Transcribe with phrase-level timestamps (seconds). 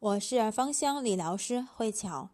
[0.00, 2.28] 我是芳香理疗师慧巧，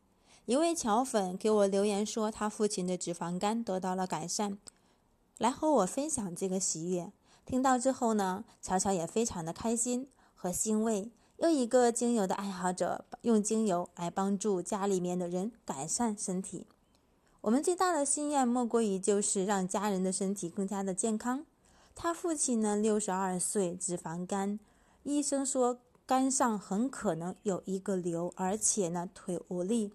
[0.44, 4.58] 一位巧粉给我留言说，他父亲的脂肪肝得到了改善，
[5.38, 7.10] 来和我分享这个喜悦。
[7.46, 11.10] 听到之后呢，巧巧也非常的开心和欣慰。
[11.38, 16.66] 又一个精油的爱好者，用精油来帮助家里面的人改善身体。
[17.40, 21.46] 我们最大的心愿莫过于就是让家人的身体更加的健康。
[21.94, 24.60] 他父亲呢，六十二岁，脂肪肝，
[25.04, 25.80] 医生说。
[26.06, 29.92] 肝上很可能有一个瘤，而且呢腿无力。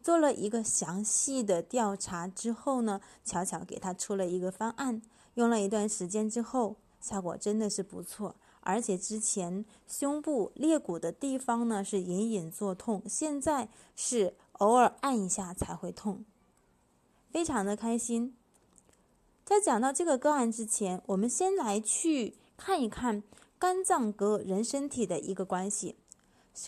[0.00, 5.02] 做了一个详细的调查之后呢，巧巧给他出了一个方案。
[5.34, 8.36] 用了一段时间之后，效果真的是不错。
[8.60, 16.24] 而且之前胸部肋骨的地方呢是隐隐作痛，现在是偶尔按一下才会痛，
[17.30, 18.36] 非常的开心。
[19.44, 23.24] 在讲到这个个案之前，我们先来去看一看。
[23.58, 25.96] 肝脏和人身体的一个关系，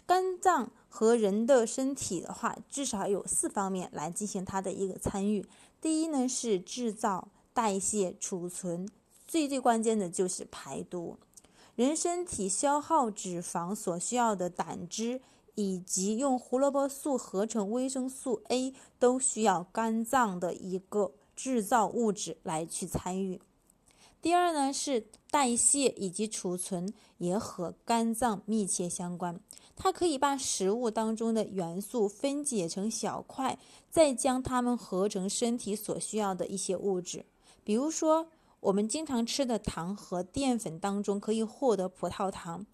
[0.06, 5.46] 肝脏和人的身体的话，至少有四方面来进行它的一个参与。
[5.80, 8.88] 第一呢是制造、代谢、储存，
[9.24, 11.16] 最最关键的就是排毒。
[11.76, 15.20] 人身体消耗脂肪所需要的胆汁，
[15.54, 23.40] 以及用胡萝卜素合成维生素 A，都需要肝脏的一个制造物质来去参与。
[24.22, 29.40] 第二呢是代谢以及储存也和肝脏密切相关，
[29.74, 33.58] 它可以把食物当中的元素分解成小块，
[33.90, 37.24] 再将它们合成身体所需要的一些物质。
[37.64, 38.26] 比如说，
[38.60, 42.66] 我们经常吃的糖和淀粉当中可以获得葡萄糖，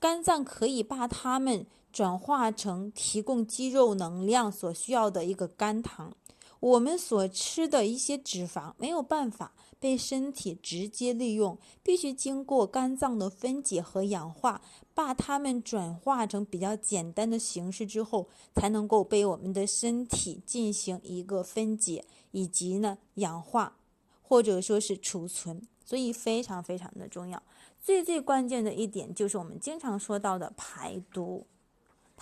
[0.00, 6.16] 肝脏可以把它们转化成提供肌肉能量所需要的一个肝糖。
[6.62, 14.62] 我们所吃的一些脂肪没有办法被身体直接利用，必须经过肝脏的分解和氧化，
[14.94, 23.78] 把它们转化成比较简单的形式之后，才能够被我们的身体进行一个分解以及呢氧化，
[24.22, 27.42] 或者说是储存，所以非常非常的重要。
[27.80, 31.44] 最最关键的一点就是我们经常说到的排毒。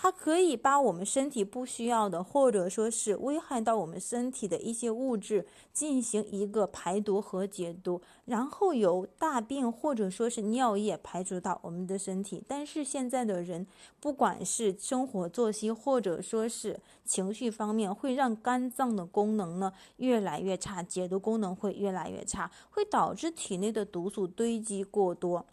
[0.03, 12.43] 它可以把我们身体不需要的，或者说是危害到我们身体的一些物质进行一个排毒和解毒，然后由大便或者说是尿液排除到我们的身体。
[12.49, 13.67] 但是现在的人，
[14.01, 25.45] 不管是生活作息或者说是情绪方面，会让肝脏的功能呢越来越差，解毒功能会越来越差，会导致体内的毒素堆积过多。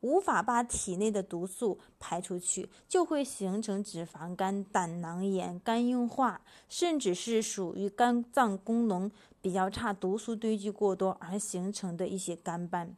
[0.00, 9.10] 无法把体内的毒素排出去，就会形成脂肪肝、胆囊炎、肝硬化，甚至是属于肝脏功能
[9.40, 12.96] 比较差、毒素堆积过多而形成的一些肝斑。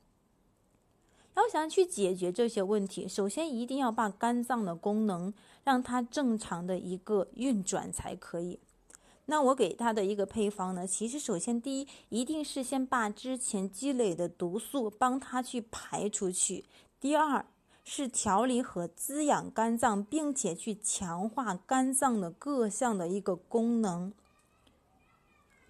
[1.36, 5.32] 要想去解决这些问题，首先一定要把肝脏的功能
[5.64, 8.58] 让它正常的一个运转才可以。
[9.26, 16.64] 那我给他的一个配方呢，其实首先第一，一定是先把之前积累的毒素帮他去排出去。
[17.00, 17.46] 第二
[17.82, 24.12] 是调理和滋养肝脏，并且去强化肝脏的各项的一个功能，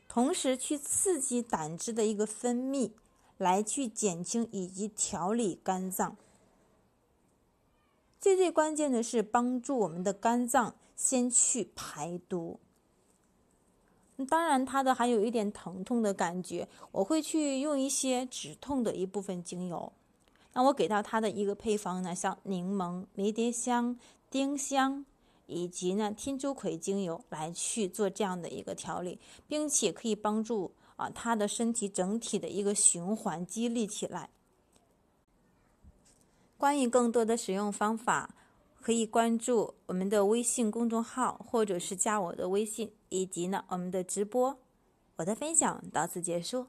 [0.09, 2.91] 同时去刺激胆汁的一个分泌，
[3.39, 6.17] 来去减轻以及调理肝脏。
[8.21, 12.59] 最最关键的是帮助我们的肝脏先去排毒。
[14.29, 19.93] 当然，它的还有一点疼痛的感觉，我会去用一些止痛的一部分精油。
[20.53, 23.97] 那我给到它的一个配方呢，像柠檬、迷迭香、
[24.29, 25.05] 丁香，
[25.47, 34.31] 以及呢天竺葵精油来去做这样的一个调理，并且可以帮助啊他的身体整体的一个循环激励起来。
[36.59, 38.35] 关于更多的使用方法，
[38.83, 44.59] 可以关注我们的微信公众号，或者是加我的微信，以及呢我们的直播。
[45.17, 46.67] 我的分享到此结束。